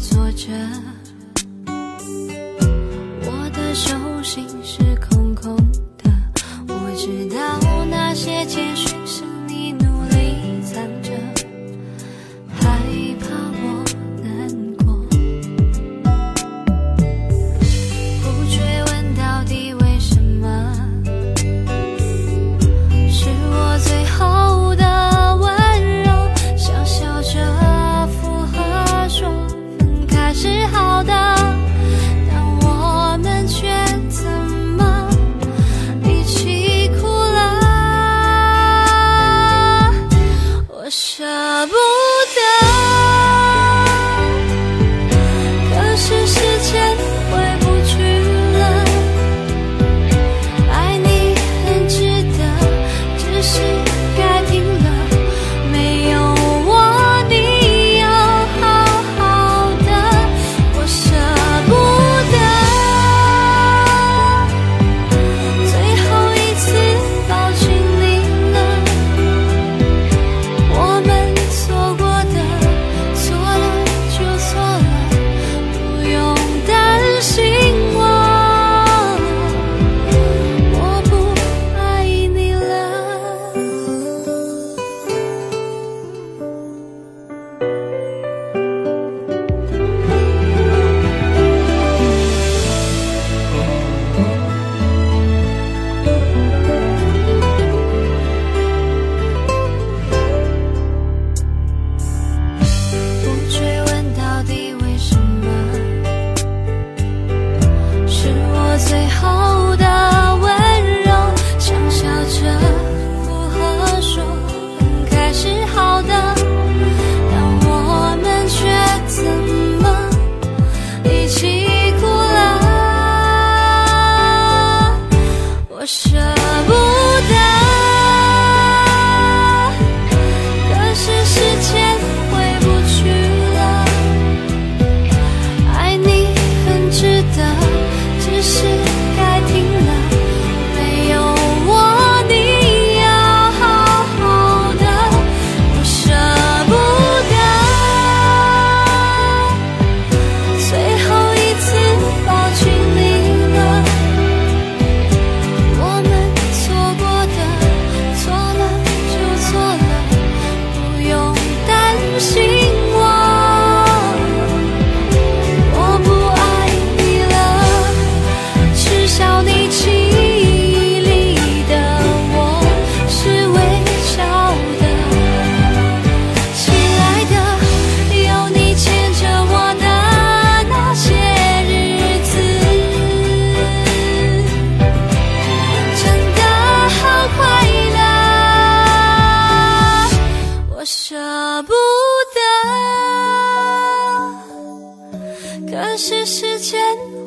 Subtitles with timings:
[0.00, 0.48] 坐着。
[3.26, 5.54] 我的手心是空空
[5.98, 6.10] 的
[6.68, 7.59] 我知道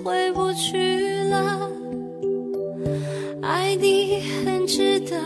[0.04, 1.70] 回不去了。
[3.42, 5.18] 爱你很值得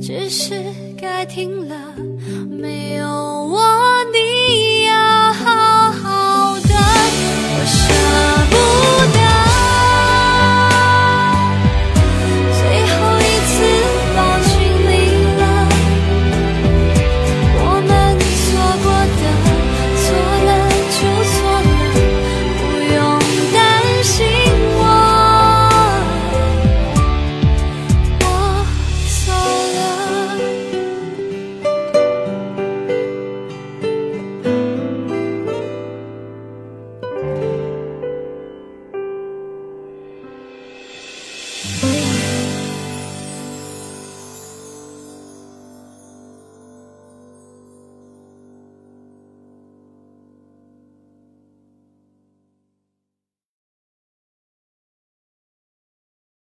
[0.00, 0.54] 只是
[0.96, 2.13] 该停了。